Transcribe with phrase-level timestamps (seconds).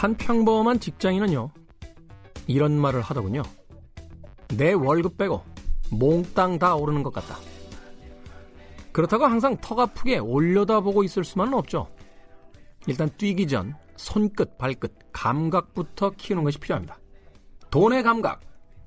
[0.00, 1.50] 한 평범한 직장인은요,
[2.46, 3.42] 이런 말을 하더군요.
[4.56, 5.44] 내 월급 빼고
[5.90, 7.36] 몽땅 다 오르는 것 같다.
[8.92, 11.86] 그렇다고 항상 턱 아프게 올려다보고 있을 수만은 없죠.
[12.86, 16.98] 일단 뛰기 전 손끝, 발끝, 감각부터 키우는 것이 필요합니다.
[17.70, 18.40] 돈의 감각.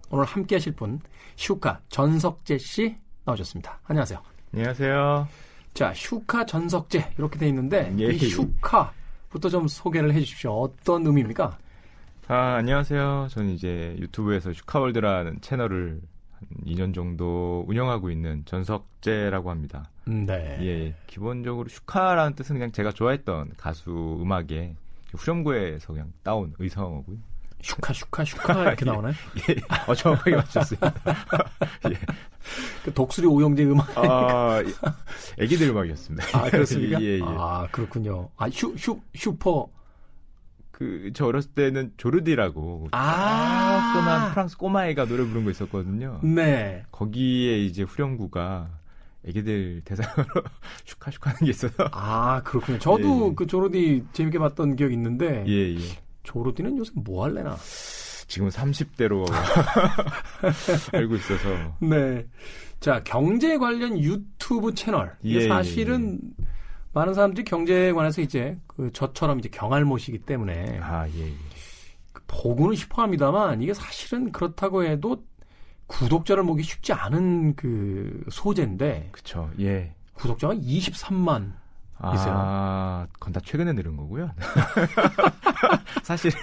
[0.09, 0.99] 오늘 함께 하실 분,
[1.35, 3.81] 슈카 전석재 씨 나오셨습니다.
[3.83, 4.19] 안녕하세요.
[4.51, 5.27] 안녕하세요.
[5.75, 8.07] 자, 슈카 전석재 이렇게 돼 있는데 예.
[8.07, 8.93] 이 슈카
[9.33, 10.51] 부터 좀 소개를 해 주십시오.
[10.51, 11.57] 어떤 의미입니까?
[12.27, 13.29] 아, 안녕하세요.
[13.31, 16.01] 저는 이제 유튜브에서 슈카월드라는 채널을
[16.31, 19.89] 한 2년 정도 운영하고 있는 전석재라고 합니다.
[20.05, 20.59] 네.
[20.61, 24.75] 예, 기본적으로 슈카라는 뜻은 그냥 제가 좋아했던 가수 음악에
[25.15, 27.17] 후렴구에서 그냥 따온 의성어고요.
[27.63, 29.13] 슈카 슈카 슈카 이렇게 나오나요?
[29.49, 29.55] 예,
[29.87, 30.79] 어, 정확하게 맞췄어요.
[31.89, 31.97] 예.
[32.83, 33.97] 그 독수리 오형제 음악.
[33.97, 34.61] 아,
[35.39, 36.37] 애기들 음악이었습니다.
[36.37, 36.99] 아, 그렇습니까?
[37.01, 37.21] 예, 예.
[37.23, 38.29] 아, 그렇군요.
[38.35, 39.69] 아, 슈, 슈, 슈퍼.
[40.71, 42.89] 그, 저 어렸을 때는 조르디라고.
[42.91, 43.93] 아.
[43.93, 46.19] 조그만 프랑스 꼬마애가 노래 부른 거 있었거든요.
[46.21, 46.83] 네.
[46.91, 48.69] 거기에 이제 후렴구가
[49.25, 50.25] 애기들 대상으로
[50.83, 51.87] 슈카 슈카 하는 게 있어서.
[51.93, 52.77] 아, 그렇군요.
[52.79, 53.35] 저도 예.
[53.35, 55.45] 그 조르디 재밌게 봤던 기억 이 있는데.
[55.47, 56.03] 예, 예.
[56.23, 57.57] 조르디는 요새 뭐 할래나?
[58.27, 59.25] 지금 30대로
[60.93, 61.49] 알고 있어서.
[61.79, 62.25] 네.
[62.79, 65.15] 자, 경제 관련 유튜브 채널.
[65.21, 66.19] 이게 예, 사실은
[66.93, 71.33] 많은 사람들이 경제에 관해서 이제 그 저처럼 이제 경알못이기 때문에 아, 예, 예.
[72.27, 75.23] 보고는 싶어 합니다만 이게 사실은 그렇다고 해도
[75.87, 79.93] 구독자를 모기 쉽지 않은 그 소재인데 그쵸, 예.
[80.13, 81.53] 구독자가 23만
[82.13, 82.33] 있어요.
[82.35, 84.31] 아, 그건 다 최근에 늘은 거고요.
[86.03, 86.37] 사실은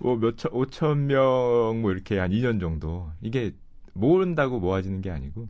[0.00, 3.10] 뭐 몇 천, 오천 명 뭐 이렇게 한 2년 정도.
[3.20, 3.52] 이게
[3.94, 5.48] 모은다고 모아지는 게 아니고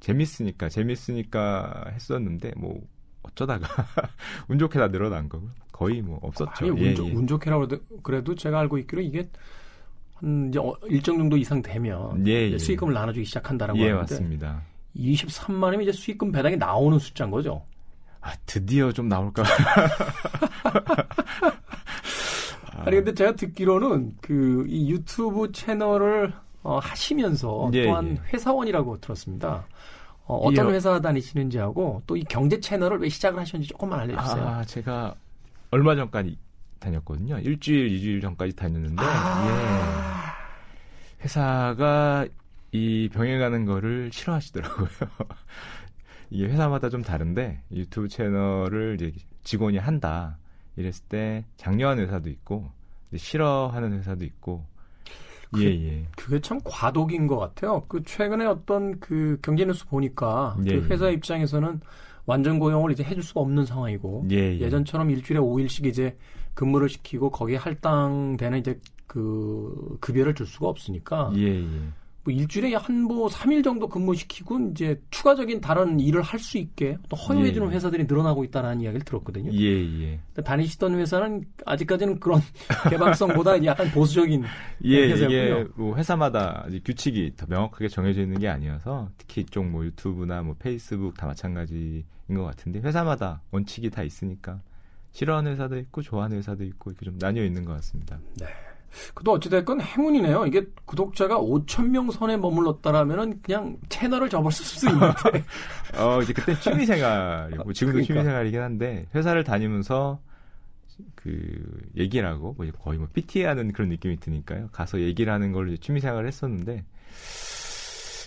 [0.00, 2.80] 재밌으니까, 재밌으니까 했었는데 뭐
[3.22, 3.66] 어쩌다가
[4.48, 6.50] 운 좋게 다 늘어난 거고 거의 뭐 없었죠.
[6.66, 7.12] 아니, 운, 예, 좋- 예.
[7.12, 9.28] 운 좋게라고 그래도, 그래도 제가 알고 있기로 이게
[10.14, 12.58] 한 이제 어- 일정 정도 이상 되면 예, 예.
[12.58, 14.62] 수익금을 나눠주기 시작한다라고 예, 하는데 맞습니다.
[14.96, 17.64] 23만이면 이제 수익금 배당이 나오는 숫자인 거죠.
[18.20, 19.42] 아, 드디어 좀 나올까.
[22.74, 26.32] 아, 아니 근데 제가 듣기로는 그 이 유튜브 채널을
[26.62, 28.20] 어, 하시면서 예, 또한 예.
[28.32, 29.64] 회사원이라고 들었습니다.
[30.26, 30.74] 어, 떤 예.
[30.74, 34.46] 회사 다니시는지 하고 또 이 경제 채널을 왜 시작을 하셨는지 조금만 알려주세요.
[34.46, 35.14] 아, 제가
[35.70, 36.36] 얼마 전까지
[36.78, 37.38] 다녔거든요.
[37.40, 40.36] 일주일, 이주일 전까지 다녔는데, 아.
[41.18, 41.24] 예.
[41.24, 42.26] 회사가
[42.72, 44.88] 이 병행하는 거를 싫어하시더라고요.
[46.30, 50.38] 이게 회사마다 좀 다른데, 유튜브 채널을 이제 직원이 한다.
[50.76, 52.70] 이랬을 때, 장려하는 회사도 있고,
[53.14, 54.64] 싫어하는 회사도 있고,
[55.52, 56.06] 그- 예, 예.
[56.16, 57.84] 그게 참 과도기인 것 같아요.
[57.88, 61.12] 그 최근에 어떤 그 경제 뉴스 보니까 예, 그 회사 예.
[61.14, 61.80] 입장에서는
[62.24, 64.60] 완전 고용을 이제 해줄 수가 없는 상황이고 예, 예.
[64.60, 66.16] 예전처럼 일주일에 5일씩 이제
[66.54, 71.64] 근무를 시키고 거기에 할당되는 이제 그 급여를 줄 수가 없으니까 예, 예.
[72.22, 77.70] 뭐 일주일에 한뭐 3일 정도 근무시키고 이제 추가적인 다른 일을 할 수 있게 또 허용해주는
[77.70, 77.74] 예.
[77.74, 79.52] 회사들이 늘어나고 있다는 이야기를 들었거든요.
[79.52, 80.20] 예, 예.
[80.42, 82.40] 다니시던 회사는 아직까지는 그런
[82.90, 84.44] 개방성보다 약간 보수적인
[84.84, 85.28] 예, 회사였군요.
[85.28, 90.54] 이게 뭐 회사마다 규칙이 더 명확하게 정해져 있는 게 아니어서 특히 이쪽 뭐 유튜브나 뭐
[90.58, 92.04] 페이스북 다 마찬가지인
[92.34, 94.60] 것 같은데 회사마다 원칙이 다 있으니까
[95.12, 98.18] 싫어하는 회사도 있고 좋아하는 회사도 있고 이렇게 좀 나뉘어 있는 것 같습니다.
[99.14, 100.46] 그도 어찌됐건 행운이네요.
[100.46, 105.44] 이게 구독자가 5천 명 선에 머물렀다라면은 그냥 채널을 접었을 수 있는데.
[105.96, 108.06] 어 이제 그때 취미 생활이고 지금도 그러니까.
[108.14, 110.20] 취미 생활이긴 한데 회사를 다니면서
[111.14, 111.30] 그
[111.96, 114.68] 얘기를 하고 뭐 거의 뭐 PT 하는 그런 느낌이 드니까요.
[114.72, 116.84] 가서 얘기를 하는 이제 취미 생활을 했었는데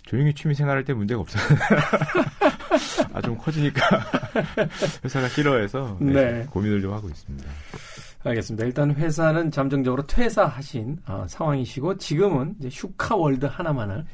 [0.04, 1.44] 조용히 취미 생활할 때 문제가 없어요.
[3.14, 3.82] 아 좀 커지니까
[5.04, 6.46] 회사가 싫어해서 네, 네.
[6.50, 7.48] 고민을 좀 하고 있습니다.
[8.24, 8.66] 알겠습니다.
[8.66, 14.06] 일단 회사는 잠정적으로 퇴사하신 어, 상황이시고 지금은 이제 슈카월드 하나만을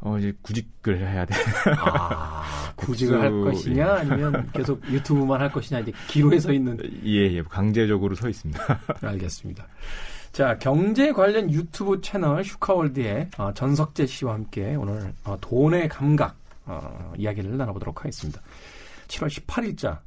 [0.00, 1.34] 어 이제 구직을 해야 돼.
[1.78, 2.42] 아,
[2.76, 3.90] 구직을 할 것이냐 예.
[3.90, 8.62] 아니면 계속 유튜브만 할 것이냐 이제 기로에 서 있는 예, 예, 강제적으로 서 있습니다.
[9.00, 9.66] 알겠습니다.
[10.32, 17.12] 자, 경제 관련 유튜브 채널 슈카월드의 어, 전석재 씨와 함께 오늘 어, 돈의 감각 어,
[17.16, 18.42] 이야기를 나눠보도록 하겠습니다.
[19.08, 19.98] 7월 18일자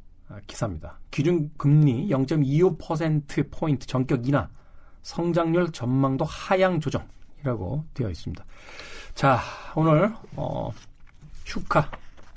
[0.48, 1.00] 기사입니다.
[1.12, 4.48] 기준 금리 0.25%포인트 전격 인하,
[5.02, 8.44] 성장률 전망도 하향 조정이라고 되어 있습니다.
[9.16, 9.40] 자,
[9.76, 10.72] 오늘 어,
[11.46, 11.90] 슈카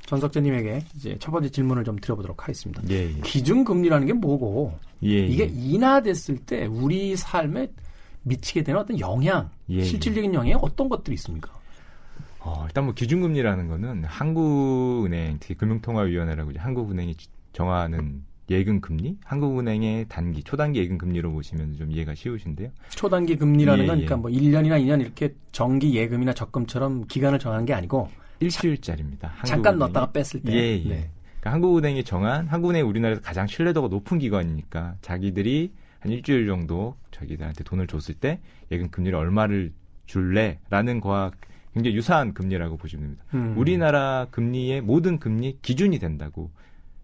[0.06, 2.82] 전석재님에게 이제 첫 번째 질문을 좀 드려보도록 하겠습니다.
[2.90, 3.20] 예, 예.
[3.20, 5.48] 기준금리라는 게 뭐고 예, 이게 예.
[5.48, 7.70] 인하됐을 때 우리 삶에
[8.22, 11.52] 미치게 되는 어떤 영향, 예, 실질적인 영향이 어떤 것들이 있습니까?
[12.40, 20.06] 어, 일단 뭐 기준금리라는 거는 한국은행, 특히 금융통화위원회라고 이제 한국은행이 지- 정하는 예금 금리, 한국은행의
[20.08, 22.70] 단기, 초단기 예금 금리로 보시면 좀 이해가 쉬우신데요.
[22.90, 24.04] 초단기 금리라는 예, 건 예.
[24.04, 28.10] 그러니까 뭐 1년이나 2년 이렇게 정기 예금이나 적금처럼 기간을 정하는 게 아니고
[28.40, 29.28] 일주일짜리입니다.
[29.44, 29.78] 잠깐 한국은행이.
[29.78, 30.52] 넣었다가 뺐을 때.
[30.52, 30.88] 예, 예.
[30.88, 31.10] 네.
[31.40, 37.86] 그러니까 한국은행이 정한 한국은행이 우리나라에서 가장 신뢰도가 높은 기관이니까 자기들이 한 일주일 정도 자기들한테 돈을
[37.86, 38.40] 줬을 때
[38.70, 39.72] 예금 금리를 얼마를
[40.06, 41.30] 줄래라는 거와
[41.72, 43.24] 굉장히 유사한 금리라고 보시면 됩니다.
[43.34, 43.54] 음.
[43.56, 46.50] 우리나라 금리의 모든 금리 기준이 된다고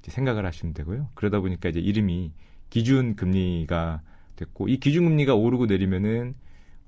[0.08, 1.08] 생각을 하시면 되고요.
[1.14, 2.32] 그러다 보니까 이제 이름이
[2.70, 4.02] 기준 금리가
[4.36, 6.34] 됐고 이 기준 금리가 오르고 내리면은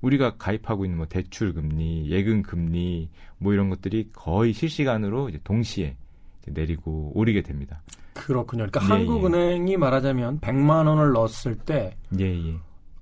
[0.01, 5.95] 우리가 가입하고 있는 뭐 대출 금리, 예금 금리 뭐 이런 것들이 거의 실시간으로 이제 동시에
[6.41, 7.81] 이제 내리고 오르게 됩니다.
[8.13, 8.67] 그렇군요.
[8.69, 12.55] 그러니까 예, 한국은행이 말하자면 100만 원을 넣었을 때 예, 예.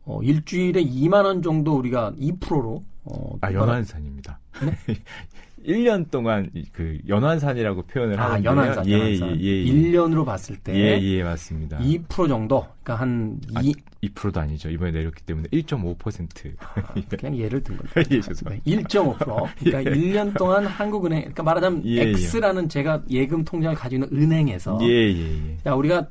[0.05, 4.39] 어, 일주일에 2만 원 정도 우리가 2%로 어, 아, 연환산입니다.
[5.65, 8.51] 1년 동안 이- 그 연환산이라고 표현을 아, 하는데요.
[8.51, 9.41] 연환산, 예, 연환산.
[9.41, 9.71] 예, 예, 예.
[9.71, 11.77] 1년으로 봤을 때 예, 예, 맞습니다.
[11.79, 12.65] 2% 정도.
[12.83, 13.73] 그러니까 한 아, 이,
[14.03, 14.69] 2%도 아니죠.
[14.69, 17.17] 이번에 내렸기 때문에 1.5%.
[17.17, 18.01] 그냥 예를 든 겁니다.
[18.11, 18.63] 예, 죄송합니다.
[18.65, 19.47] 네, 1.5%.
[19.59, 22.01] 그러니까 1년 동안 한국은행, 그러니까 말하자면 예, 예.
[22.09, 25.57] X라는 제가 예금 통장을 가지고 있는 은행에서 예, 예, 예.
[25.65, 26.07] 야 우리가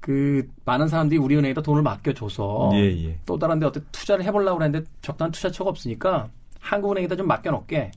[0.00, 3.18] 그 많은 사람들이 우리 은행에다 돈을 맡겨줘서 예, 예.
[3.24, 6.28] 또 다른 데 어떻게 투자를 해보려고 그랬는데 적당한 투자처가 없으니까
[6.60, 7.90] 한국은행에다 좀 맡겨놓게.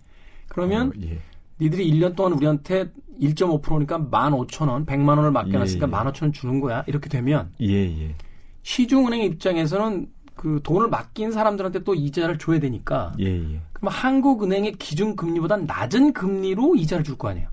[0.48, 1.20] 그러면 어, 예.
[1.60, 5.96] 니들이 1년 동안 우리한테 1.5%니까 15,000원, 100만 원을 맡겨놨으니까 예, 예.
[5.96, 6.84] 15,000원 주는 거야.
[6.88, 8.16] 이렇게 되면 예, 예.
[8.64, 13.62] 시중은행 입장에서는 그 돈을 맡긴 사람들한테 또 이자를 줘야 되니까 예, 예.
[13.72, 17.48] 그럼 한국은행의 기준 금리보다 낮은 금리로 이자를 줄 거 아니에요.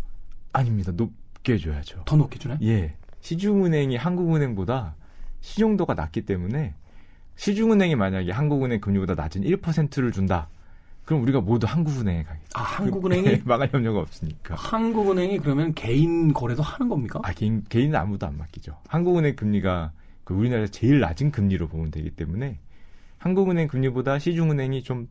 [0.53, 0.91] 아닙니다.
[0.95, 2.03] 높게 줘야죠.
[2.05, 2.59] 더 높게 주네.
[2.63, 2.95] 예.
[3.21, 4.97] 시중은행이 한국은행보다
[5.43, 6.75] 시중도가 낮기 때문에
[7.37, 10.49] 시중은행이 만약에 한국은행 금리보다 낮은 1%를 준다.
[11.05, 12.49] 그럼 우리가 모두 한국은행에 가겠죠.
[12.55, 14.55] 아 한국은행이 망할 염려가 없으니까.
[14.55, 17.21] 한국은행이 그러면 개인 거래도 하는 겁니까?
[17.25, 18.77] 아, 개인, 개인은 아무도 안 맡기죠.
[18.89, 19.93] 한국은행 금리가
[20.25, 22.59] 그 우리나라에서 제일 낮은 금리로 보면 되기 때문에
[23.19, 25.09] 한국은행 금리보다 시중은행이 좀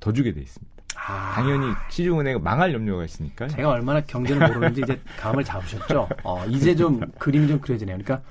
[0.00, 0.74] 더 주게 돼 있습니다.
[0.96, 3.48] 아, 당연히 시중은행은 망할 염려가 있으니까.
[3.48, 6.08] 제가 얼마나 경제를 모르는지 이제 감을 잡으셨죠.
[6.22, 7.96] 어, 이제 좀 그림이 좀 그려지네요.
[7.96, 8.22] 그러니까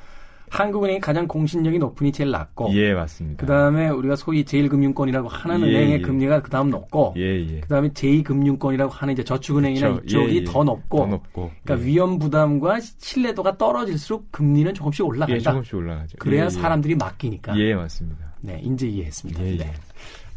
[0.54, 3.42] 한국은행이 가장 공신력이 높으니 제일 낮고 예, 맞습니다.
[3.42, 6.02] 그 다음에 우리가 소위 제일금융권이라고 하는 예, 은행의 예.
[6.02, 7.60] 금리가 그 다음 높고, 예, 예.
[7.60, 10.04] 그 다음에 제2금융권이라고 하는 이제 저축은행이나 그쵸.
[10.06, 10.44] 이쪽이 예, 예.
[10.44, 11.50] 더 높고, 더 높고.
[11.64, 11.88] 그러니까 예.
[11.90, 15.52] 위험 부담과 신뢰도가 떨어질수록 금리는 조금씩 예, 올라간다.
[15.52, 16.18] 조금씩 올라가죠.
[16.20, 16.50] 그래야 예, 예.
[16.50, 17.58] 사람들이 맡기니까.
[17.58, 18.36] 예, 맞습니다.
[18.42, 19.44] 네, 이제 이해했습니다.
[19.44, 19.58] 예, 예.
[19.58, 19.74] 네.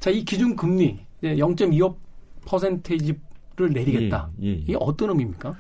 [0.01, 4.31] 자, 이 기준 금리 0.25%를 내리겠다.
[4.41, 4.55] 예, 예, 예.
[4.55, 5.55] 이게 어떤 의미입니까?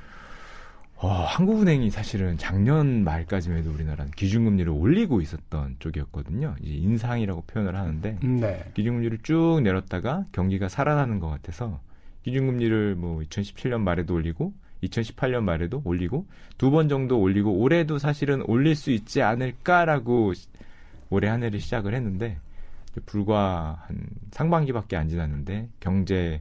[1.06, 6.56] 어, 한국은행이 사실은 작년 말까지만 해도 우리나라는 기준금리를 올리고 있었던 쪽이었거든요.
[6.60, 8.64] 이제 인상이라고 표현을 하는데 네.
[8.74, 11.78] 기준금리를 쭉 내렸다가 경기가 살아나는 것 같아서
[12.24, 16.26] 기준금리를 뭐 2017년 말에도 올리고 2018년 말에도 올리고
[16.58, 20.48] 두 번 정도 올리고 올해도 사실은 올릴 수 있지 않을까라고 시-
[21.10, 22.38] 올해 한 해를 시작을 했는데
[23.06, 23.96] 불과 한
[24.32, 26.40] 상반기밖에 안 지났는데 경제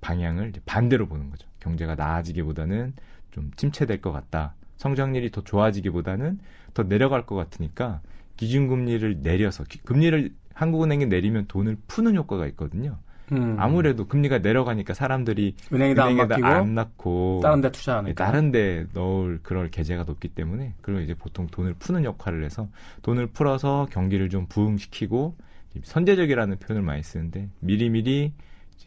[0.00, 1.46] 방향을 반대로 보는 거죠.
[1.60, 2.94] 경제가 나아지기보다는
[3.38, 4.54] 좀 침체될 것 같다.
[4.78, 6.40] 성장률이 더 좋아지기보다는
[6.74, 8.00] 더 내려갈 것 같으니까
[8.36, 12.98] 기준금리를 내려서 기- 금리를 한국은행이 내리면 돈을 푸는 효과가 있거든요.
[13.30, 13.56] 음.
[13.58, 18.24] 아무래도 금리가 내려가니까 사람들이 은행에다 안 은행에다 맡기고 안 넣고 다른 데 투자하니까.
[18.24, 22.68] 다른 데 넣을 그럴 계제가 높기 때문에 그걸 이제 보통 돈을 푸는 역할을 해서
[23.02, 25.36] 돈을 풀어서 경기를 좀 부흥시키고
[25.82, 28.32] 선제적이라는 표현을 많이 쓰는데 미리미리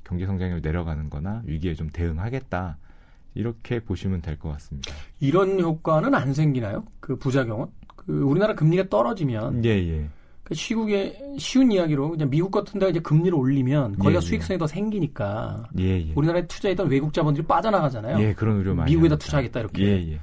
[0.03, 2.77] 경제 성장률 내려가는 거나 위기에 좀 대응하겠다.
[3.33, 4.91] 이렇게 보시면 될 것 같습니다.
[5.19, 6.83] 이런 효과는 안 생기나요?
[6.99, 7.67] 그 부작용은?
[7.95, 10.09] 그 우리나라 금리가 떨어지면 예, 예.
[10.43, 14.19] 그 시국의 쉬운 이야기로 그냥 미국 같은 데 이제 금리를 올리면 거기가 예, 예.
[14.21, 16.11] 수익성이 더 생기니까 예, 예.
[16.15, 18.19] 우리나라에 투자했던 외국 자본들이 빠져나가잖아요.
[18.21, 19.25] 예, 그런 우려 많이 미국에다 합니다.
[19.25, 19.83] 투자하겠다 이렇게.
[19.83, 20.19] 예, 예.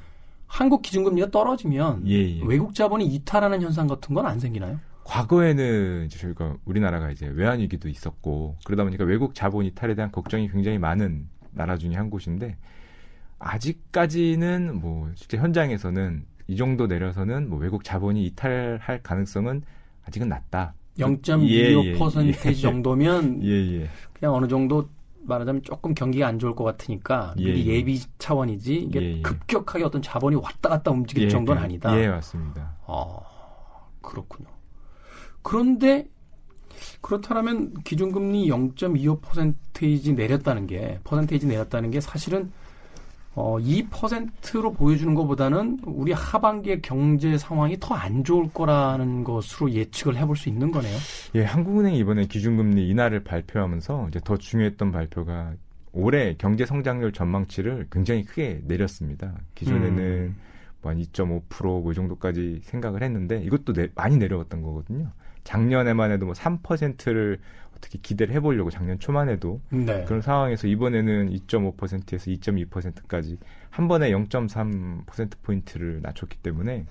[0.47, 2.43] 한국 기준금리가 떨어지면 예, 예.
[2.45, 4.79] 외국 자본이 이탈하는 현상 같은 건 안 생기나요?
[5.05, 10.51] 과거에는 이제 저희가 우리나라가 이제 외환 위기도 있었고 그러다 보니까 외국 자본 이탈에 대한 걱정이
[10.51, 12.57] 굉장히 많은 나라 중에 한 곳인데
[13.39, 19.63] 아직까지는 뭐 실제 현장에서는 이 정도 내려서는 뭐 외국 자본이 이탈할 가능성은
[20.07, 20.75] 아직은 낮다.
[20.99, 22.55] 0.25% 예, 예.
[22.55, 23.51] 정도면 예,
[23.83, 23.89] 예.
[24.13, 24.89] 그냥 어느 정도
[25.23, 27.75] 말하자면 조금 경기가 안 좋을 것 같으니까 예, 미리 예.
[27.75, 29.23] 예비 차원이지 이게 예, 예.
[29.23, 32.01] 급격하게 어떤 자본이 왔다 갔다 움직일 예, 정도는 그- 아니다.
[32.01, 32.77] 예, 맞습니다.
[32.87, 33.19] 아,
[34.01, 34.49] 그렇군요.
[35.43, 36.09] 그런데
[37.01, 42.51] 그렇다면 기준금리 0.25%이지 내렸다는 게 퍼센테이지 내렸다는 게 사실은
[43.39, 50.37] 어, 2%로 보여주는 것보다는 우리 하반기의 경제 상황이 더 안 좋을 거라는 것으로 예측을 해볼
[50.37, 50.97] 수 있는 거네요.
[51.35, 55.53] 예, 한국은행이 이번에 기준금리 인하를 발표하면서 이제 더 중요했던 발표가
[55.93, 59.35] 올해 경제 성장률 전망치를 굉장히 크게 내렸습니다.
[59.57, 60.37] 기존에는 음.
[60.83, 65.11] 뭐한 2.5%뭐 이 정도까지 생각을 했는데 이것도 내, 많이 내려갔던 거거든요.
[65.45, 67.39] 작년에만 해도 뭐 3%를
[67.79, 70.05] 어떻게 기대를 해보려고 작년 초만 해도 네.
[70.05, 73.39] 그런 상황에서 이번에는 2.5%에서 2.2%까지
[73.71, 76.85] 한 번에 0.3% 포인트를 낮췄기 때문에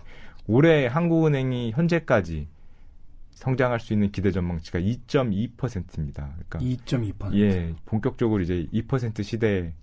[0.47, 2.47] 올해 한국은행이 현재까지
[3.31, 6.29] 성장할 수 있는 기대 전망치가 2.2%입니다.
[6.49, 7.35] 그러니까 2.2%.
[7.35, 9.73] 예, 본격적으로 이제 2% 시대에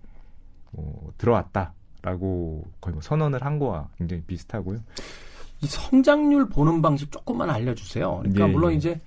[0.72, 4.80] 뭐 들어왔다라고 거의 뭐 선언을 한 거와 굉장히 비슷하고요.
[5.62, 8.18] 이 성장률 보는 방식 조금만 알려주세요.
[8.22, 8.76] 그러니까 예, 물론 예.
[8.76, 9.00] 이제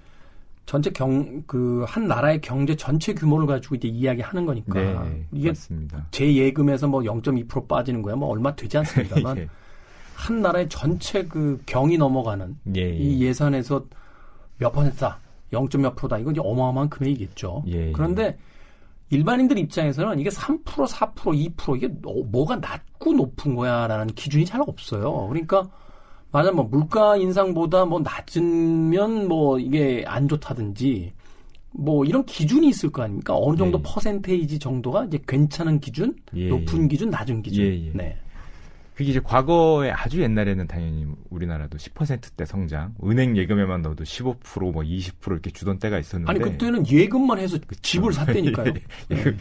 [0.67, 6.05] 전체 경 그 한 나라의 경제 전체 규모를 가지고 이제 이야기하는 거니까 네, 이게 맞습니다.
[6.11, 9.49] 제 예금에서 뭐 0.2% 빠지는 거야 뭐 얼마 되지 않습니다만 예.
[10.13, 13.85] 한 나라의 전체 그 경이 넘어가는 예, 이 예산에서
[14.57, 15.19] 몇 퍼센트다,
[15.53, 15.67] 0.
[15.79, 16.17] 몇 프로다.
[16.17, 17.63] 이건 이제 어마어마한 금액이겠죠.
[17.67, 17.91] 예, 예.
[17.93, 18.37] 그런데
[19.09, 21.15] 일반인들 입장에서는 이게 3%, 4%,
[21.55, 25.27] 2% 이게 뭐가 낮고 높은 거야라는 기준이 잘 없어요.
[25.29, 25.69] 그러니까
[26.31, 31.13] 만약 뭐 물가 인상보다 뭐 낮으면 뭐 이게 안 좋다든지
[31.71, 33.37] 뭐 이런 기준이 있을 거 아닙니까?
[33.37, 33.81] 어느 정도 예.
[33.83, 36.47] 퍼센테이지 정도가 이제 괜찮은 기준, 예.
[36.49, 37.65] 높은 기준, 낮은 기준.
[37.65, 37.87] 예.
[37.87, 37.91] 예.
[37.93, 38.17] 네.
[38.97, 45.33] 그게 이제 과거에 아주 옛날에는 당연히 우리나라도 10%대 성장, 은행 예금에만 넣어도 15%, 뭐 20%
[45.33, 46.31] 이렇게 주던 때가 있었는데.
[46.31, 47.79] 아니 그때는 예금만 해서 그쵸.
[47.79, 48.73] 집을 샀다니까요.
[49.11, 49.37] 예금이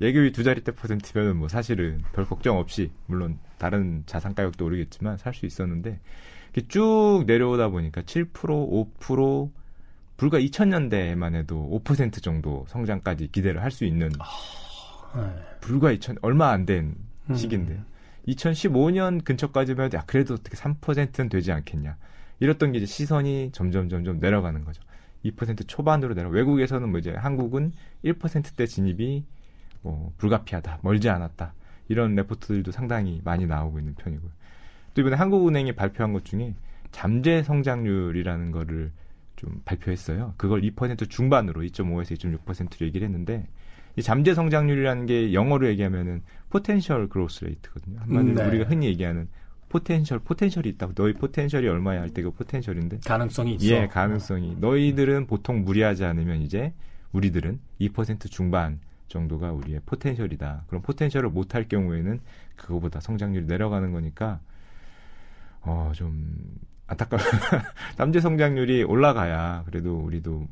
[0.00, 5.18] 예금이 두 자리 대 퍼센트면 뭐 사실은 별 걱정 없이 물론 다른 자산 가격도 오르겠지만
[5.18, 5.98] 살 수 있었는데
[6.68, 9.50] 쭉 내려오다 보니까 7%, 5%
[10.16, 15.42] 불과 2000년대만 해도 5% 정도 성장까지 기대를 할 수 있는 아, 네.
[15.60, 16.94] 불과 2000 얼마 안된
[17.30, 17.34] 음.
[17.34, 17.80] 시기인데요.
[18.28, 21.96] 2015년 근처까지면 야 그래도 어떻게 3%는 되지 않겠냐.
[22.40, 24.82] 이랬던 게 이제 시선이 점점 점점 내려가는 거죠.
[25.24, 26.28] 2% 초반으로 내려.
[26.28, 27.72] 외국에서는 뭐 이제 한국은
[28.04, 29.24] 1%대 진입이
[29.82, 31.54] 뭐 불가피하다, 멀지 않았다.
[31.88, 34.30] 이런 레포트들도 상당히 많이 나오고 있는 편이고요.
[34.94, 36.54] 또 이번에 한국은행이 발표한 것 중에
[36.90, 38.92] 잠재 성장률이라는 거를
[39.36, 40.34] 좀 발표했어요.
[40.36, 43.46] 그걸 2% 중반으로 2.5에서 2.6%로 얘기를 했는데
[43.96, 47.98] 이 잠재 성장률이라는 게 영어로 얘기하면은 potential growth rate거든요.
[48.00, 48.46] 한마디로 음, 네.
[48.46, 49.28] 우리가 흔히 얘기하는
[49.68, 53.66] potential potential이 있다고 너희 potential이 얼마야 할 때 그 potential인데 가능성이 있어.
[53.66, 54.56] 예, 가능성이.
[54.60, 56.72] 너희들은 보통 무리하지 않으면 이제
[57.12, 60.64] 우리들은 2% 중반 정도가 우리의 potential이다.
[60.68, 62.20] 그럼 potential을 못할 경우에는
[62.56, 64.40] 그거보다 성장률이 내려가는 거니까
[65.62, 66.36] 어좀
[66.86, 67.20] 안타까워.
[67.96, 70.46] 잠재 성장률이 올라가야 그래도 우리도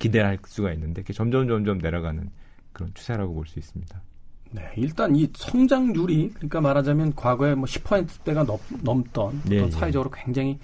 [0.00, 2.28] 기대를 할 수가 있는데 점점 점점 내려가는
[2.72, 4.02] 그런 추세라고 볼 수 있습니다.
[4.52, 9.70] 네, 일단 이 성장률이 그러니까 말하자면 과거에 뭐 10%대가 넘, 넘던 네, 예.
[9.70, 10.58] 사회적으로 굉장히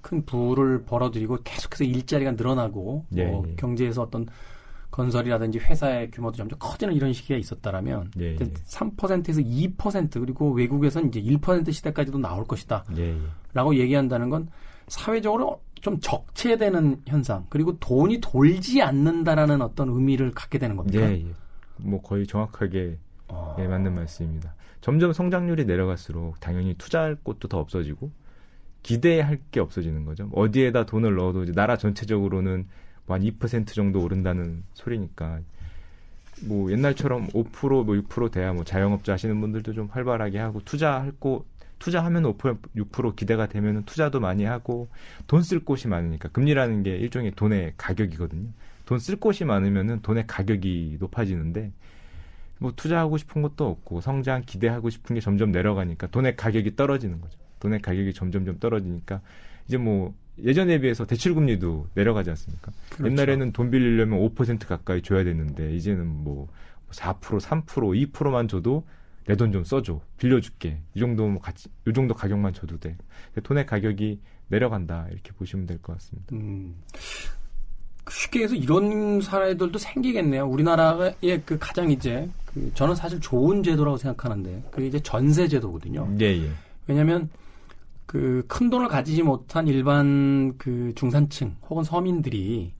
[0.00, 3.54] 큰 부를 벌어들이고 계속해서 일자리가 늘어나고 네, 뭐 예.
[3.56, 4.26] 경제에서 어떤
[4.92, 11.72] 건설이라든지 회사의 규모도 점점 커지는 이런 시기가 있었다라면 예, 3%에서 2% 그리고 외국에서는 이제 1%
[11.72, 12.84] 시대까지도 나올 것이다.
[12.98, 13.16] 예,
[13.52, 14.48] 라고 얘기한다는 건
[14.86, 20.98] 사회적으로 좀 적체되는 현상 그리고 돈이 돌지 않는다라는 어떤 의미를 갖게 되는 겁니다.
[21.00, 21.26] 예, 예.
[21.76, 22.96] 뭐 거의 정확하게
[23.28, 23.54] 어...
[23.58, 24.54] 예, 맞는 말씀입니다.
[24.80, 28.10] 점점 성장률이 내려갈수록 당연히 투자할 곳도 더 없어지고
[28.82, 30.30] 기대할 게 없어지는 거죠.
[30.32, 32.66] 어디에다 돈을 넣어도 나라 전체적으로는
[33.04, 35.40] 뭐 한2% 정도 오른다는 소리니까
[36.46, 41.44] 뭐 옛날처럼 5%뭐 6% 돼야 뭐 자영업자 하시는 분들도 좀 활발하게 하고 투자할 곳
[41.78, 44.88] 투자하면 5% 6% 기대가 되면 투자도 많이 하고
[45.26, 48.48] 돈 쓸 곳이 많으니까 금리라는 게 일종의 돈의 가격이거든요.
[48.86, 51.72] 돈 쓸 곳이 많으면은 돈의 가격이 높아지는데
[52.58, 57.38] 뭐 투자하고 싶은 것도 없고 성장 기대하고 싶은 게 점점 내려가니까 돈의 가격이 떨어지는 거죠.
[57.60, 59.20] 돈의 가격이 점점점 떨어지니까
[59.66, 62.72] 이제 뭐 예전에 비해서 대출 금리도 내려가지 않습니까?
[62.90, 63.10] 그렇죠.
[63.10, 66.48] 옛날에는 돈 빌리려면 5% 가까이 줘야 됐는데 이제는 뭐
[66.90, 67.64] 4%, 3%,
[68.12, 68.84] 2%만 줘도
[69.26, 72.96] 내 돈 좀 써줘 빌려줄게 이 정도 뭐 같이 이 정도 가격만 줘도 돼
[73.42, 76.34] 돈의 가격이 내려간다 이렇게 보시면 될 것 같습니다.
[76.36, 76.74] 음.
[78.10, 80.46] 쉽게 해서 이런 사례들도 생기겠네요.
[80.46, 86.06] 우리나라의 그 가장 이제 그 저는 사실 좋은 제도라고 생각하는데 그게 이제 전세 제도거든요.
[86.20, 86.50] 예, 예.
[86.86, 87.30] 왜냐하면
[88.06, 92.74] 그 큰 돈을 가지지 못한 일반 그 중산층 혹은 서민들이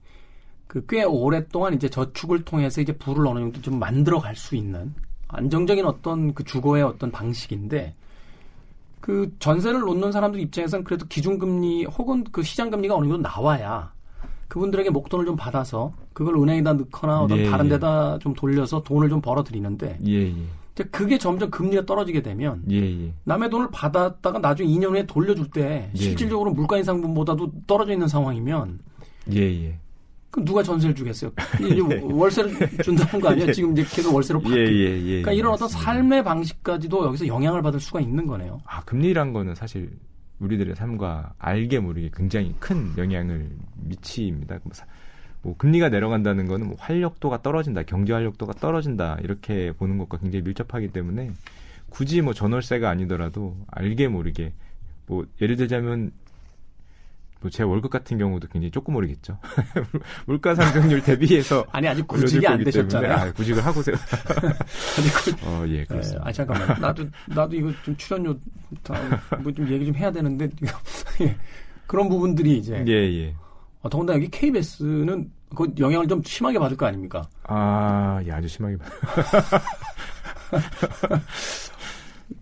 [0.67, 4.93] 그 꽤 오랫동안 이제 저축을 통해서 이제 부를 어느 정도 좀 만들어 갈 수 있는
[5.27, 7.93] 안정적인 어떤 그 주거의 어떤 방식인데
[9.01, 13.93] 그 전세를 놓는 사람들 입장에서는 그래도 기준금리 혹은 그 시장금리가 어느 정도 나와야
[14.47, 17.69] 그분들에게 목돈을 좀 받아서 그걸 은행에다 넣거나 어떤 예, 다른 예.
[17.69, 20.83] 데다 좀 돌려서 돈을 좀 벌어들이는데 예, 예.
[20.91, 23.13] 그게 점점 금리가 떨어지게 되면 예, 예.
[23.23, 28.79] 남의 돈을 받았다가 나중에 2년 후에 돌려줄 때 실질적으로 물가 인상분보다도 떨어져 있는 상황이면
[30.35, 31.31] 그럼 누가 전세를 주겠어요?
[31.61, 31.99] 이제 예.
[32.03, 33.53] 월세를 준다는 거 아니에요?
[33.53, 34.53] 지금 이제 계속 월세로 바뀌.
[34.57, 35.07] 예, 예, 예.
[35.21, 35.85] 그러니까 이런 어떤 맞습니다.
[35.93, 38.59] 삶의 방식까지도 여기서 영향을 받을 수가 있는 거네요.
[38.65, 39.89] 아, 금리란 거는 사실
[40.39, 44.59] 우리들의 삶과 알게 모르게 굉장히 큰 영향을 미칩니다.
[44.63, 44.85] 뭐 사-
[45.41, 50.89] 뭐 금리가 내려간다는 거는 뭐 활력도가 떨어진다, 경제 활력도가 떨어진다 이렇게 보는 것과 굉장히 밀접하기
[50.89, 51.31] 때문에
[51.89, 54.51] 굳이 뭐 전월세가 아니더라도 알게 모르게
[55.07, 56.11] 뭐 예를 들자면
[57.45, 59.37] 뭐제 월급 같은 경우도 굉장히 조금 오르겠죠.
[60.25, 63.13] 물가 상승률 대비해서 아니 아직 구직이 안 되셨잖아요.
[63.13, 63.91] 아, 구직을 하고 세.
[63.91, 66.27] 아직 구- 어, 예, 예, 그렇습니다.
[66.27, 68.35] 아 잠깐만 나도 나도 이거 좀 출연료
[69.43, 70.49] 뭐좀 얘기 좀 해야 되는데
[71.21, 71.35] 예.
[71.85, 73.35] 그런 부분들이 이제 예, 예.
[73.83, 77.27] 어, 더군다나 여기 KBS는 그 영향을 좀 심하게 받을 거 아닙니까?
[77.43, 78.91] 아, 예, 아주 심하게 받-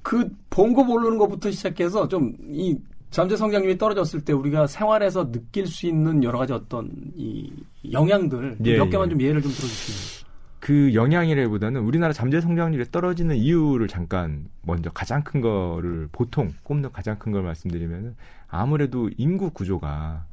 [0.02, 2.78] 그 본고 모르는 것부터 시작해서 좀 이
[3.14, 7.54] 잠재 성장률이 떨어졌을 때 우리가 생활에서 느낄 수 있는 여러 가지 어떤 이
[7.92, 9.10] 영향들 예, 몇 개만 예.
[9.12, 10.34] 좀 예를 좀 들어주시면.
[10.60, 17.20] 그 영향이라기보다는 우리나라 잠재 성장률이 떨어지는 이유를 잠깐 먼저 가장 큰 거를 보통 꼽는 가장
[17.20, 18.16] 큰 걸 말씀드리면은
[18.48, 20.26] 아무래도 인구 구조가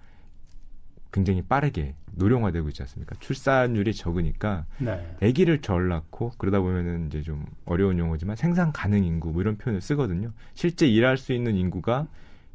[1.13, 3.15] 굉장히 빠르게 노령화되고 있지 않습니까?
[3.21, 5.17] 출산율이 적으니까 네.
[5.23, 9.83] 아기를 절 낳고 그러다 보면은 이제 좀 어려운 용어지만 생산 가능 인구 뭐 이런 표현을
[9.83, 10.33] 쓰거든요.
[10.55, 12.07] 실제 일할 수 있는 인구가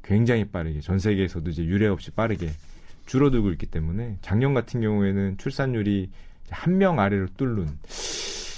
[0.05, 2.51] 굉장히 빠르게 전 세계에서도 이제 유례 없이 빠르게
[3.07, 6.09] 줄어들고 있기 때문에 작년 같은 경우에는 출산율이
[6.51, 7.67] 한 명 아래로 뚫는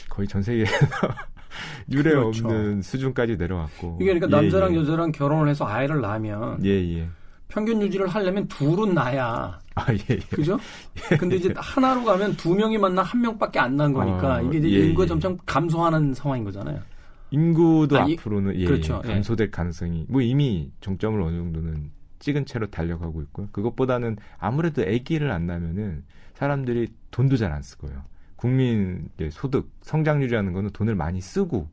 [0.09, 0.71] 거의 전 세계에서
[1.91, 2.45] 유례 그렇죠.
[2.47, 4.79] 없는 수준까지 내려왔고 이게 그러니까 예, 남자랑 예.
[4.79, 7.07] 여자랑 결혼을 해서 아이를 낳으면 예, 예.
[7.47, 10.17] 평균 유지를 하려면 둘은 낳아야 아, 예, 예.
[10.17, 10.59] 그죠?
[11.17, 14.69] 근데 이제 하나로 가면 두 명이 만나 한 명밖에 안 난 거니까 어, 이게 이제
[14.69, 15.07] 예, 인구가 예.
[15.07, 16.81] 점점 감소하는 상황인 거잖아요.
[17.31, 19.09] 인구도 아니, 앞으로는 예, 그렇죠, 예.
[19.09, 23.47] 감소될 가능성이 뭐 이미 정점을 어느 정도는 찍은 채로 달려가고 있고요.
[23.51, 26.03] 그것보다는 아무래도 아기를 안 낳으면은
[26.35, 28.03] 사람들이 돈도 잘 안 쓰고요.
[28.35, 31.67] 국민 의 소득 성장률이라는 거는 돈을 많이 쓰고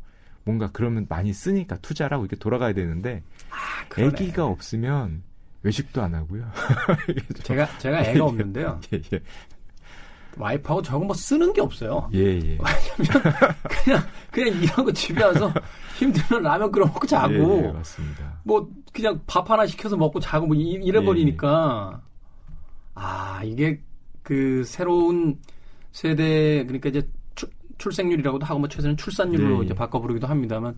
[0.44, 4.12] 뭔가 그러면 많이 쓰니까 투자를 하고 이렇게 돌아가야 되는데 아, 그러네.
[4.12, 5.22] 아기가 없으면
[5.62, 6.50] 외식도 안 하고요.
[7.44, 8.80] 제가 제가 애가 없는데요.
[8.92, 9.20] 예, 예.
[10.36, 12.08] 와이프하고 저거 뭐 쓰는 게 없어요.
[12.14, 12.58] 예, 예.
[13.84, 15.52] 그냥 그냥 일하고 집에 와서
[15.98, 18.32] 힘들면 라면 끓여 먹고 자고 예, 예, 맞습니다.
[18.42, 22.00] 뭐 그냥 밥 하나 시켜서 먹고 자고 뭐 이- 이래 버리니까
[22.94, 23.80] 아 이게
[24.22, 25.38] 그 새로운
[25.92, 29.64] 세대 그러니까 이제 출, 출생률이라고도 하고 뭐 최소한 출산율로 네.
[29.66, 30.76] 이제 바꿔 부르기도 합니다만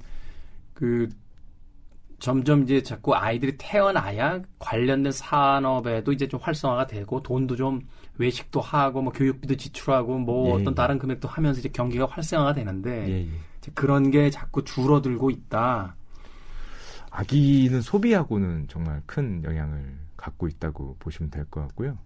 [0.75, 1.09] 그
[2.19, 7.81] 점점 이제 자꾸 아이들이 태어나야 관련된 산업에도 이제 좀 활성화가 되고 돈도 좀
[8.19, 10.75] 외식도 하고 뭐 교육비도 지출하고 뭐 예, 어떤 예.
[10.75, 13.41] 다른 금액도 하면서 이제 경기가 활성화가 되는데 예, 예.
[13.59, 15.95] 이제 그런 게 자꾸 줄어들고 있다.
[17.11, 21.99] 아기는 소비하고는 정말 큰 영향을 갖고 있다고 보시면 될 것 같고요.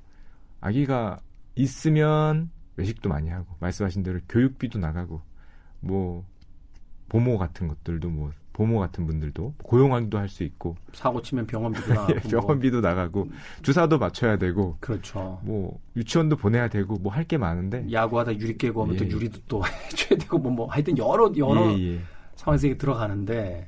[0.61, 1.21] 아기가
[1.55, 5.21] 있으면 외식도 많이 하고 말씀하신 대로 교육비도 나가고
[5.81, 6.25] 뭐
[7.09, 12.13] 보모 같은 것들도 뭐 보모 같은 분들도 고용환도 할 수 있고 사고 치면 병원비도 나가고
[12.15, 13.29] 예, 병원비도 나가고
[13.63, 14.77] 주사도 맞춰야 되고 뭐.
[14.81, 15.41] 그렇죠.
[15.43, 19.09] 뭐 유치원도 보내야 되고 뭐 할 게 많은데 야구하다 유리 깨고 하면 또 예.
[19.09, 22.01] 유리도 또 해줘야 되고 뭐, 뭐 하여튼 여러 여러 예, 예.
[22.37, 23.67] 상황에서 이게 들어가는데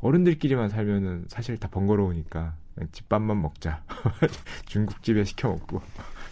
[0.00, 2.54] 어른들끼리만 살면은 사실 다 번거로우니까
[2.92, 3.82] 집밥만 먹자
[4.66, 5.80] 중국집에 시켜 먹고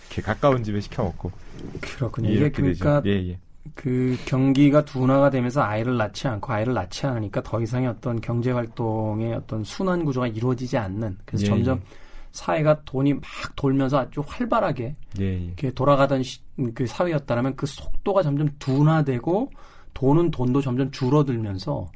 [0.08, 1.30] 이렇게 가까운 집에 시켜 먹고
[1.80, 2.30] 그렇군요.
[2.30, 2.84] 이게 이렇게 되죠.
[2.84, 3.38] 그러니까 예, 예.
[3.74, 9.34] 그 경기가 둔화가 되면서 아이를 낳지 않고 아이를 낳지 않으니까 더 이상의 어떤 경제 활동의
[9.34, 11.82] 어떤 순환 구조가 이루어지지 않는 그래서 예, 점점 예.
[12.32, 13.22] 사회가 돈이 막
[13.56, 15.36] 돌면서 아주 활발하게 예, 예.
[15.38, 16.40] 이렇게 돌아가던 시-
[16.74, 19.50] 그 사회였다면 그 속도가 점점 둔화되고
[19.94, 21.86] 돈은 돈도 점점 줄어들면서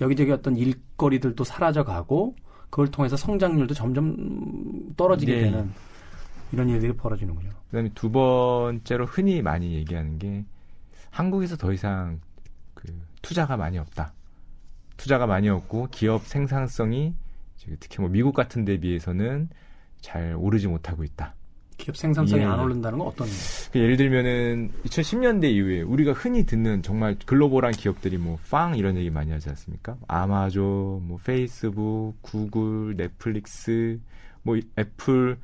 [0.00, 2.34] 여기저기 어떤 일거리들도 사라져가고
[2.70, 4.16] 그걸 통해서 성장률도 점점
[4.96, 5.40] 떨어지게 네.
[5.42, 5.70] 되는
[6.50, 7.50] 이런 일들이 벌어지는군요.
[7.70, 10.44] 그다음에 두 번째로 흔히 많이 얘기하는 게
[11.14, 12.20] 한국에서 더 이상
[12.74, 12.88] 그
[13.22, 14.12] 투자가 많이 없다.
[14.96, 17.14] 투자가 많이 없고 기업 생산성이
[17.80, 19.48] 특히 뭐 미국 같은 데 비해서는
[20.00, 21.34] 잘 오르지 못하고 있다.
[21.76, 22.62] 기업 생산성이 예, 안 예.
[22.64, 23.26] 오른다는 건 어떤
[23.72, 29.10] 그 예를 들면은 2010년대 이후에 우리가 흔히 듣는 정말 글로벌한 기업들이 뭐 빵 이런 얘기
[29.10, 29.96] 많이 하지 않습니까?
[30.08, 33.98] 아마존, 뭐 페이스북, 구글, 넷플릭스,
[34.42, 35.38] 뭐 이- 애플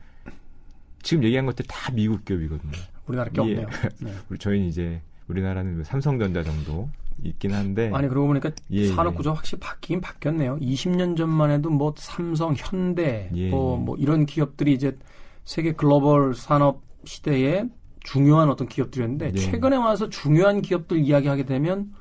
[1.03, 2.73] 지금 얘기한 것들 다 미국 기업이거든요.
[3.07, 3.65] 우리나라 게 예.
[3.65, 3.67] 없네요.
[4.01, 4.15] 네.
[4.39, 6.89] 저희는 이제 우리나라는 뭐 삼성전자 정도
[7.23, 9.17] 있긴 한데 아니 그러고 보니까 예, 산업 예.
[9.17, 10.59] 구조가 확실히 바뀌긴 바뀌었네요.
[10.59, 13.85] 20년 전만 해도 뭐 삼성, 현대 예, 뭐, 예.
[13.85, 14.97] 뭐 이런 기업들이 이제
[15.45, 17.65] 세계 글로벌 산업 시대에
[18.01, 19.39] 중요한 어떤 기업들이었는데 예.
[19.39, 21.93] 최근에 와서 중요한 기업들 이야기하게 되면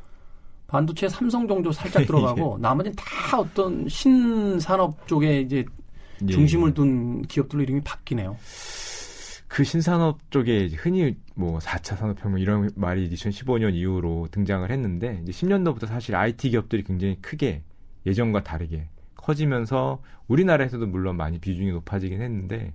[0.67, 5.65] 반도체 삼성 정도 살짝 들어가고 나머지는 다 어떤 신산업 쪽에 이제
[6.21, 6.27] 예.
[6.27, 8.37] 중심을 둔 기업들로 이름이 바뀌네요.
[9.49, 15.87] 그 신산업 쪽에 흔히 뭐 4차 산업혁명 이런 말이 2015년 이후로 등장을 했는데 이제 10년도부터
[15.87, 17.63] 사실 IT 기업들이 굉장히 크게
[18.05, 22.73] 예전과 다르게 커지면서 우리나라에서도 물론 많이 비중이 높아지긴 했는데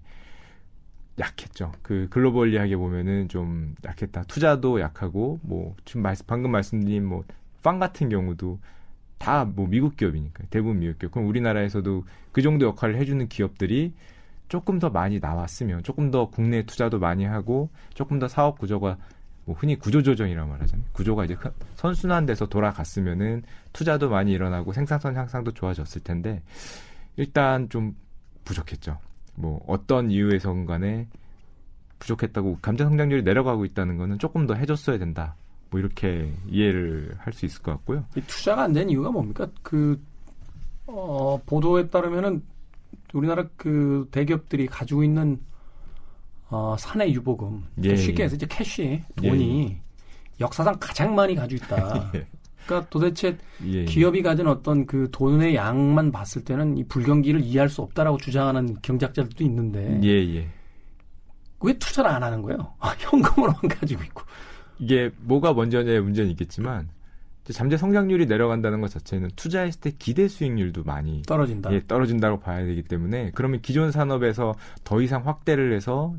[1.19, 1.73] 약했죠.
[1.83, 4.25] 그 글로벌리하게 보면은 좀 약했다.
[4.25, 7.25] 투자도 약하고 뭐 지금 말씀 방금 말씀드린 뭐
[7.65, 8.61] 빵 같은 경우도
[9.19, 11.13] 다 뭐 미국 기업이니까 대부분 미국 기업.
[11.13, 13.95] 그럼 우리나라에서도 그 정도 역할을 해주는 기업들이
[14.49, 18.97] 조금 더 많이 나왔으면 조금 더 국내 투자도 많이 하고 조금 더 사업 구조가
[19.47, 20.87] 뭐 흔히 구조조정이라고 말하잖아요.
[20.93, 21.37] 구조가 이제
[21.77, 26.43] 선순환 돼서 돌아갔으면은 투자도 많이 일어나고 생산성 향상도 좋아졌을 텐데
[27.17, 27.95] 일단 좀
[28.45, 28.99] 부족했죠.
[29.35, 31.09] 뭐 어떤 이유에선 간에
[31.99, 35.35] 부족했다고 감자 성장률이 내려가고 있다는 거는 조금 더 해줬어야 된다.
[35.71, 38.05] 뭐 이렇게 이해를 할 수 있을 것 같고요.
[38.17, 39.49] 이 투자가 안 된 이유가 뭡니까?
[39.63, 40.01] 그
[40.87, 42.43] 어, 보도에 따르면은
[43.13, 45.41] 우리나라 그 대기업들이 가지고 있는
[46.49, 48.25] 어, 사내 유보금 예, 쉽게 예.
[48.25, 49.83] 해서 이제 캐시 돈이 예.
[50.41, 52.11] 역사상 가장 많이 가지고 있다.
[52.15, 52.27] 예.
[52.67, 53.85] 그러니까 도대체 예, 예.
[53.85, 59.45] 기업이 가진 어떤 그 돈의 양만 봤을 때는 이 불경기를 이해할 수 없다라고 주장하는 경제학자들도
[59.45, 60.49] 있는데 예, 예.
[61.61, 62.75] 왜 투자를 안 하는 거예요?
[62.99, 64.23] 현금으로만 가지고 있고
[64.79, 66.89] 이게 뭐가 먼저냐의 문제는 있겠지만
[67.53, 71.73] 잠재 성장률이 내려간다는 것 자체는 투자했을 때 기대 수익률도 많이 떨어진다.
[71.73, 76.15] 예, 떨어진다고 봐야 되기 때문에 그러면 기존 산업에서 더 이상 확대를 해서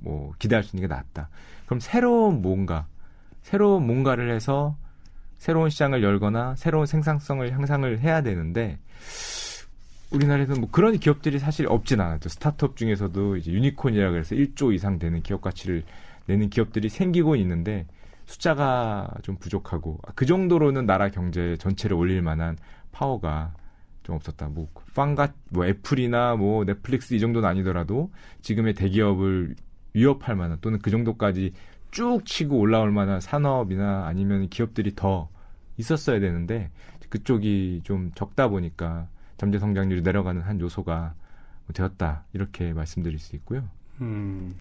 [0.00, 1.28] 뭐 기대할 수 있는 게 낫다.
[1.66, 2.86] 그럼 새로운 뭔가
[3.42, 4.76] 새로운 뭔가를 해서
[5.36, 8.78] 새로운 시장을 열거나 새로운 생산성을 향상을 해야 되는데
[10.10, 12.30] 우리나라에서 뭐 그런 기업들이 사실 없진 않았죠.
[12.30, 15.82] 스타트업 중에서도 이제 유니콘이라 그래서 1조 이상 되는 기업 가치를
[16.26, 17.86] 내는 기업들이 생기고 있는데
[18.26, 22.56] 숫자가 좀 부족하고 그 정도로는 나라 경제 전체를 올릴 만한
[22.92, 23.54] 파워가
[24.02, 24.48] 좀 없었다.
[24.48, 28.10] 뭐 빵가 뭐 애플이나 뭐 넷플릭스 이 정도는 아니더라도
[28.42, 29.56] 지금의 대기업을
[29.94, 31.52] 위협할 만한 또는 그 정도까지
[31.90, 35.28] 쭉 치고 올라올 만한 산업이나 아니면 기업들이 더
[35.76, 36.70] 있었어야 되는데
[37.08, 41.14] 그쪽이 좀 적다 보니까 잠재 성장률이 내려가는 한 요소가
[41.72, 43.68] 되었다 이렇게 말씀드릴 수 있고요.
[44.00, 44.54] 음,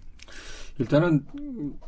[0.79, 1.23] 일단은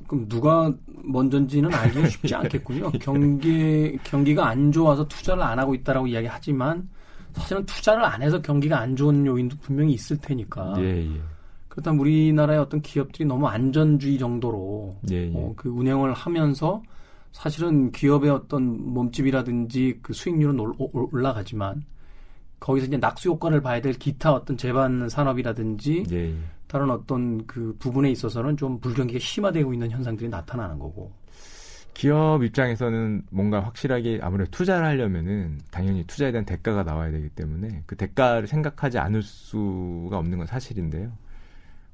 [0.08, 2.92] 그럼 누가 먼저인지는 알기는 쉽지 않겠군요.
[3.02, 6.88] 경기 경기가 안 좋아서 투자를 안 하고 있다라고 이야기하지만
[7.34, 10.76] 사실은 투자를 안 해서 경기가 안 좋은 요인도 분명히 있을 테니까.
[10.80, 11.22] 예, 예.
[11.68, 15.32] 그렇다면 우리나라의 어떤 기업들이 너무 안전주의 정도로 예, 예.
[15.34, 16.82] 어, 그 운영을 하면서
[17.34, 21.84] 사실은 기업의 어떤 몸집이라든지 그 수익률은 올라가지만
[22.62, 26.36] 거기서 이제 낙수 효과를 봐야 될 기타 어떤 재반 산업이라든지 예, 예.
[26.68, 31.12] 다른 어떤 그 부분에 있어서는 좀 불경기가 심화되고 있는 현상들이 나타나는 거고.
[31.94, 37.96] 기업 입장에서는 뭔가 확실하게 아무래도 투자를 하려면은 당연히 투자에 대한 대가가 나와야 되기 때문에 그
[37.96, 41.12] 대가를 생각하지 않을 수가 없는 건 사실인데요.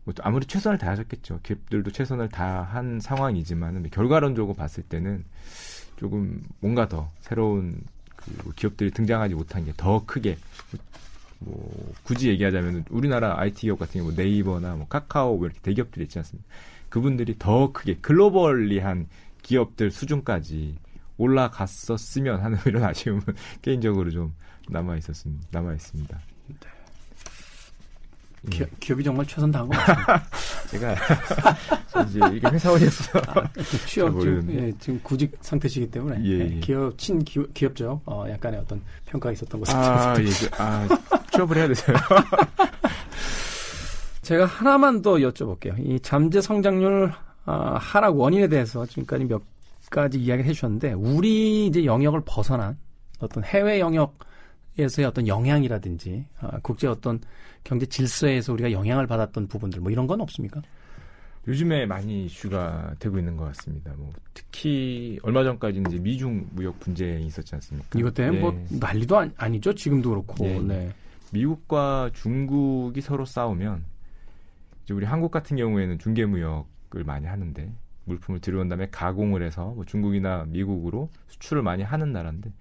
[0.03, 1.41] 뭐 아무리 최선을 다하셨겠죠.
[1.43, 5.23] 기업들도 최선을 다한 상황이지만 결과론적으로 봤을 때는
[5.97, 7.79] 조금 뭔가 더 새로운
[8.15, 10.37] 그 기업들이 등장하지 못한 게 더 크게
[11.41, 16.05] 뭐 굳이 얘기하자면 우리나라 IT 기업 같은 경우 뭐 네이버나 뭐 카카오 뭐 이렇게 대기업들이
[16.05, 16.47] 있지 않습니까?
[16.89, 19.07] 그분들이 더 크게 글로벌리한
[19.41, 20.75] 기업들 수준까지
[21.17, 23.21] 올라갔었으면 하는 이런 아쉬움은
[23.61, 24.33] 개인적으로 좀
[24.69, 25.47] 남아 있었습니다.
[25.51, 26.19] 남아 있습니다.
[26.47, 26.80] 네.
[28.49, 30.23] 기업, 기업이 정말 최선 다한 것 같습니다.
[30.71, 30.95] 제가
[32.07, 33.19] 이제 이게 회사원이었어.
[33.27, 33.43] 아,
[33.85, 36.59] 취업 지금, 예, 지금 구직 상태시기 때문에 예, 예.
[36.59, 40.11] 기업 친 기업, 기업적 어, 약간의 어떤 평가가 있었던 것 같습니다.
[40.11, 40.87] 아, 예, 그, 아
[41.31, 41.95] 취업을 해야 되세요.
[44.23, 45.75] 제가 하나만 더 여쭤볼게요.
[45.77, 47.11] 이 잠재 성장률
[47.45, 49.43] 아, 하락 원인에 대해서 지금까지 몇
[49.91, 52.79] 가지 이야기를 해주셨는데 우리 이제 영역을 벗어난
[53.19, 54.17] 어떤 해외 영역
[54.81, 57.19] 에서의 어떤 영향이라든지 아, 국제 어떤
[57.63, 60.61] 경제 질서에서 우리가 영향을 받았던 부분들 뭐 이런 건 없습니까?
[61.47, 63.93] 요즘에 많이 이슈가 되고 있는 것 같습니다.
[63.97, 67.97] 뭐 특히 얼마 전까지는 이제 미중 무역 분쟁이 있었지 않습니까?
[67.97, 68.55] 이것 때문에 뭐 예.
[68.55, 70.45] 뭐 난리도 아니, 죠 지금도 그렇고.
[70.45, 70.59] 예.
[70.59, 70.93] 네.
[71.31, 73.83] 미국과 중국이 서로 싸우면
[74.83, 77.71] 이제 우리 한국 같은 경우에는 중개 무역을 많이 하는데
[78.05, 82.51] 물품을 들여온 다음에 가공을 해서 뭐 중국이나 미국으로 수출을 많이 하는 나라인데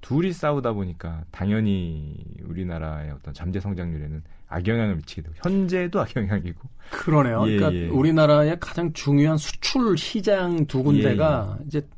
[0.00, 6.60] 둘이 싸우다 보니까 당연히 우리나라의 어떤 잠재 성장률에는 악영향을 미치게 되고 현재도 악영향이고
[6.90, 7.44] 그러네요.
[7.46, 7.88] 예, 그러니까 예.
[7.88, 11.66] 우리나라의 가장 중요한 수출 시장 두 군데가 예, 예.
[11.66, 11.88] 이제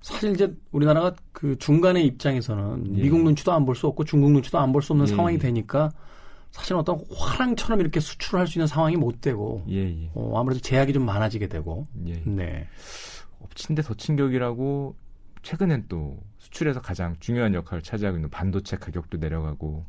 [0.00, 3.02] 사실 이제 우리나라가 그 중간의 입장에서는 예.
[3.02, 5.90] 미국 눈치도 안 볼 수 없고 중국 눈치도 안 볼 수 없는 예, 상황이 되니까
[6.52, 9.64] 사실 어떤 화랑처럼 이렇게 수출을 할 수 있는 상황이 못 되고
[10.14, 11.86] 어, 아무래도 제약이 좀 많아지게 되고
[12.24, 12.66] 네.
[13.40, 14.94] 엎친 데 덮친 격이라고
[15.42, 19.84] 최근엔 또 수출에서 가장 중요한 역할을 차지하고 있는 반도체 가격도 내려가고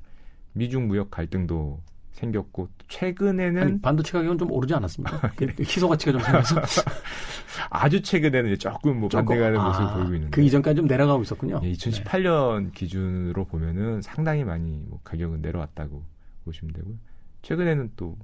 [0.54, 1.82] 미중 무역 갈등도
[2.14, 5.32] 생겼고 최근에는 아니, 반도체 가격은 좀 오르지 않았습니까?
[5.36, 6.62] 그 희소 가치가 좀 생겨서
[7.70, 11.62] 아주 최근에는 조금 뭐 반대가는 아, 모습을 보이고 있는데 그 이전까지 좀 내려가고 있었군요.
[11.64, 16.04] 예, 2018년 기준으로 보면은 상당히 많이 뭐 가격은 내려왔다고
[16.46, 16.96] 보시면 되고요.
[17.42, 18.18] 최근에는 또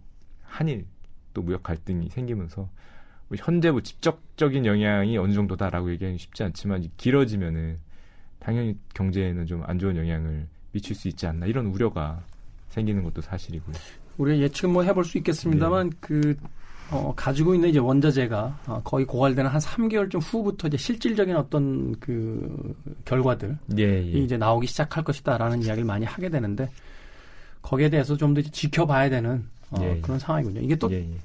[0.44, 0.86] 한일
[1.34, 2.70] 또 무역 갈등이 생기면서
[3.30, 7.78] 뭐 현재 뭐 직접적인 영향이 어느 정도다라고 얘기하기 쉽지 않지만 길어지면은
[8.40, 12.22] 당연히 경제에는 좀 안 좋은 영향을 미칠 수 있지 않나 이런 우려가
[12.70, 13.76] 생기는 것도 사실이고요.
[14.18, 15.96] 우리가 예측 뭐 해볼 수 있겠습니다만 네.
[16.00, 16.36] 그
[16.90, 22.74] 어, 가지고 있는 이제 원자재가 어, 거의 고갈되는 한 3개월쯤 후부터 이제 실질적인 어떤 그
[23.04, 24.20] 결과들이 예, 예.
[24.20, 26.70] 이제 나오기 시작할 것이다라는 이야기를 많이 하게 되는데
[27.62, 30.02] 거기에 대해서 좀 더 지켜봐야 되는 어, 예, 예.
[30.02, 30.62] 그런 상황이군요.
[30.62, 31.18] 이게 또 예, 예.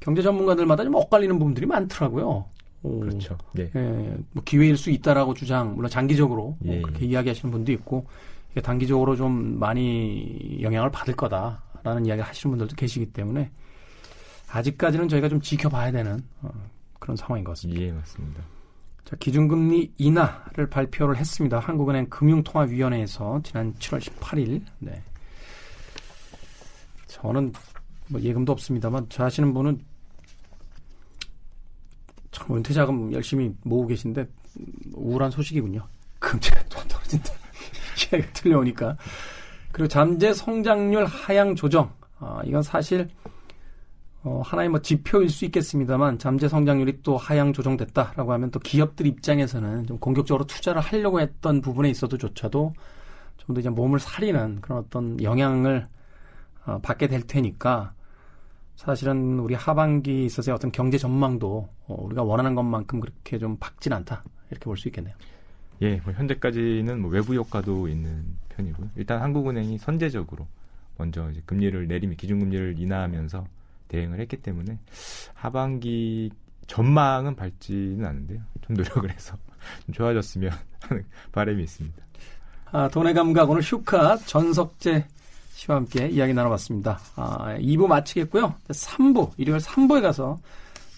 [0.00, 2.46] 경제 전문가들마다 좀 엇갈리는 부분들이 많더라고요.
[2.82, 3.36] 오, 그렇죠.
[3.58, 3.70] 예.
[3.76, 7.10] 예, 뭐 기회일 수 있다라고 주장, 물론 장기적으로 뭐 예, 그렇게 예.
[7.10, 8.06] 이야기하시는 분도 있고,
[8.52, 13.50] 이게 단기적으로 좀 많이 영향을 받을 거다라는 이야기를 하시는 분들도 계시기 때문에
[14.50, 16.50] 아직까지는 저희가 좀 지켜봐야 되는 어,
[16.98, 17.82] 그런 상황인 것 같습니다.
[17.82, 18.42] 예, 맞습니다.
[19.04, 21.58] 자, 기준금리 인하를 발표를 했습니다.
[21.58, 24.62] 한국은행 금융통화위원회에서 지난 7월 18일.
[24.78, 25.02] 네.
[27.06, 27.52] 저는
[28.08, 29.80] 뭐 예금도 없습니다만 저 하시는 분은
[32.40, 34.26] 참 은퇴 자금 열심히 모으고 계신데
[34.94, 35.86] 우울한 소식이군요.
[36.18, 37.32] 금리가 또 떨어진다.
[38.12, 38.96] 이야기가 들려오니까.
[39.72, 41.92] 그리고 잠재 성장률 하향 조정.
[42.18, 43.08] 아, 이건 사실
[44.22, 49.86] 어, 하나의 뭐 지표일 수 있겠습니다만 잠재 성장률이 또 하향 조정됐다라고 하면 또 기업들 입장에서는
[49.86, 52.72] 좀 공격적으로 투자를 하려고 했던 부분에 있어도조차도
[53.38, 55.86] 좀 더 이제 몸을 사리는 그런 어떤 영향을
[56.66, 57.92] 어, 받게 될 테니까
[58.76, 64.24] 사실은 우리 하반기에 있어서의 어떤 경제 전망도 어, 우리가 원하는 것만큼 그렇게 좀 밝진 않다
[64.50, 65.14] 이렇게 볼 수 있겠네요.
[65.82, 68.90] 예, 뭐 현재까지는 뭐 외부 효과도 있는 편이고요.
[68.96, 70.46] 일단 한국은행이 선제적으로
[70.98, 73.46] 먼저 이제 금리를 내리면 기준금리를 인하하면서
[73.88, 74.78] 대응을 했기 때문에
[75.34, 76.30] 하반기
[76.66, 78.40] 전망은 밝지는 않은데요.
[78.62, 79.36] 좀 노력을 해서
[79.86, 81.96] 좀 좋아졌으면 하는 바람이 있습니다.
[82.72, 85.06] 아, 돈의 감각 오늘 슈카 전석재
[85.60, 87.00] 씨와 함께 이야기 나눠봤습니다.
[87.16, 88.54] 아, 2부 마치겠고요.
[88.68, 90.38] 3부 일요일 3부에 가서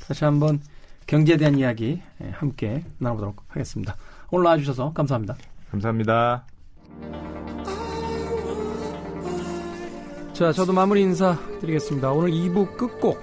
[0.07, 0.61] 다시 한번
[1.07, 3.97] 경제에 대한 이야기 예, 함께 나눠보도록 하겠습니다.
[4.31, 5.37] 오늘 나와주셔서 감사합니다.
[5.73, 6.47] 감사합니다.
[10.33, 12.13] 자, 저도 마무리 인사 드리겠습니다.
[12.13, 13.21] 오늘 2부 끝곡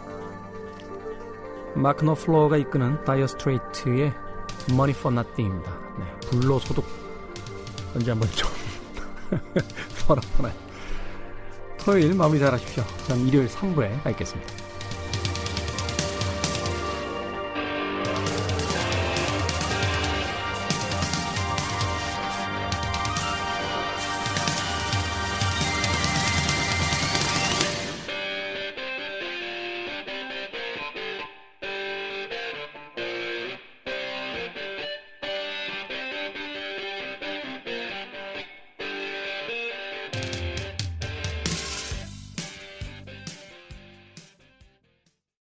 [1.76, 4.12] 마크 노플러가 이끄는 다이어 스트레이츠의
[4.72, 5.72] Money for Nothing입니다.
[6.00, 6.84] 네, 불로 소득
[7.96, 8.50] 언제 한번 좀
[10.06, 10.69] 벌어보나요?
[11.84, 12.84] 토요일 마무리 잘 하십시오.
[13.08, 14.59] 전 일요일 3부에 가 있겠습니다.